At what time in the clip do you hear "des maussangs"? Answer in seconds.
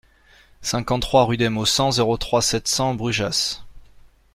1.37-1.91